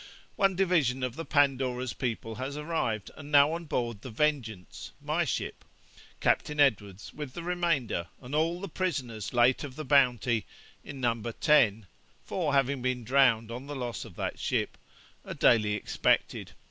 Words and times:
One 0.35 0.55
division 0.55 1.03
of 1.03 1.15
the 1.15 1.25
Pandora's 1.25 1.93
people 1.93 2.33
has 2.37 2.57
arrived, 2.57 3.11
and 3.15 3.31
now 3.31 3.51
on 3.53 3.65
board 3.65 4.01
the 4.01 4.09
Vengeance 4.09 4.93
(my 4.99 5.25
ship). 5.25 5.63
Captain 6.19 6.59
Edwards 6.59 7.13
with 7.13 7.33
the 7.33 7.43
remainder, 7.43 8.07
and 8.19 8.33
all 8.33 8.59
the 8.59 8.67
prisoners 8.67 9.31
late 9.31 9.63
of 9.63 9.75
the 9.75 9.85
Bounty, 9.85 10.47
in 10.83 11.01
number 11.01 11.31
ten 11.31 11.85
(four 12.25 12.53
having 12.53 12.81
been 12.81 13.03
drowned 13.03 13.51
on 13.51 13.67
the 13.67 13.75
loss 13.75 14.03
of 14.03 14.15
that 14.15 14.39
ship), 14.39 14.75
are 15.23 15.35
daily 15.35 15.75
expected. 15.75 16.53